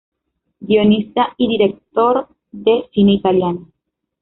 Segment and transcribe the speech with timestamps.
[0.61, 3.67] Guionista y director de cine italiano.